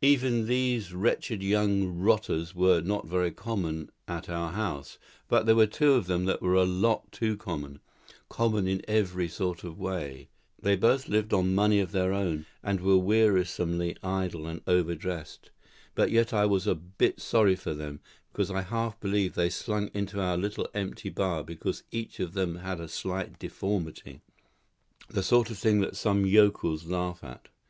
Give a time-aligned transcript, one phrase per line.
[0.00, 4.96] Even these wretched young rotters were not very common at our house;
[5.28, 7.80] but there were two of them that were a lot too common
[8.30, 10.30] common in every sort of way.
[10.58, 15.50] They both lived on money of their own, and were wearisomely idle and over dressed.
[15.94, 18.00] But yet I was a bit sorry for them,
[18.32, 22.56] because I half believe they slunk into our little empty bar because each of them
[22.60, 24.22] had a slight deformity;
[25.10, 27.50] the sort of thing that some yokels laugh at.